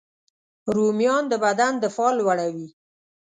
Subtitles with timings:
[0.75, 2.67] رومیان د بدن دفاع لوړوي